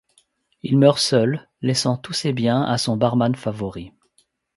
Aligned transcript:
Il 0.63 0.79
meurt 0.79 0.97
seul, 0.97 1.47
laissant 1.61 1.95
tous 1.95 2.13
ses 2.13 2.33
biens 2.33 2.63
à 2.63 2.79
son 2.79 2.97
barman 2.97 3.35
favori. 3.35 3.91